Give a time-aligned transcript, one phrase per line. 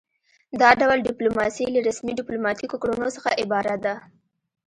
[0.61, 3.95] دا ډول ډیپلوماسي له رسمي ډیپلوماتیکو کړنو څخه عبارت ده